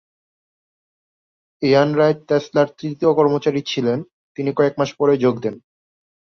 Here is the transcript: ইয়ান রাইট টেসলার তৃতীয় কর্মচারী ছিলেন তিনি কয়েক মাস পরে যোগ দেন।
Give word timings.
ইয়ান 1.61 1.89
রাইট 1.95 2.19
টেসলার 2.27 2.67
তৃতীয় 2.79 3.11
কর্মচারী 3.13 3.61
ছিলেন 3.61 3.99
তিনি 4.37 4.49
কয়েক 4.57 4.73
মাস 4.79 4.89
পরে 4.99 5.13
যোগ 5.17 5.35
দেন। 5.43 5.55